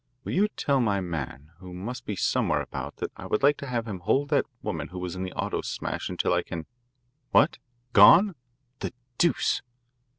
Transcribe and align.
Will 0.23 0.31
you 0.33 0.47
tell 0.47 0.79
my 0.81 0.99
man, 0.99 1.51
who 1.59 1.75
must 1.75 2.07
be 2.07 2.15
somewhere 2.15 2.59
about, 2.61 2.95
that 2.95 3.11
I 3.15 3.27
would 3.27 3.43
like 3.43 3.57
to 3.57 3.67
have 3.67 3.87
him 3.87 3.99
hold 3.99 4.29
that 4.29 4.47
woman 4.63 4.87
who 4.87 4.97
was 4.97 5.15
in 5.15 5.21
the 5.21 5.31
auto 5.33 5.61
smash 5.61 6.09
until 6.09 6.33
I 6.33 6.41
can 6.41 6.65
what? 7.29 7.59
Gone? 7.93 8.33
The 8.79 8.93
deuce!" 9.19 9.61